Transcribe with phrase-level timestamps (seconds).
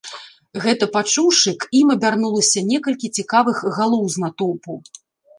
[0.63, 4.79] Гэта пачуўшы, к ім абярнулася некалькі цікавых галоў з натоўпу.